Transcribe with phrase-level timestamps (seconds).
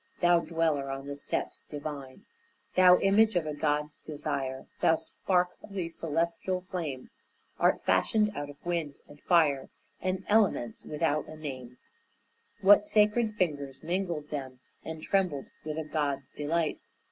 [0.19, 2.25] Thou dweller on the steps divine,
[2.73, 7.11] Thou image of a god's desire, Thou spark of the celestial flame
[7.59, 9.69] Art fashioned out of wind and fire
[10.01, 11.77] And elements without a name;
[12.61, 16.79] What sacred fingers mingled them And trembled with a god's delight?